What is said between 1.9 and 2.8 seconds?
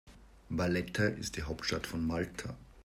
Malta.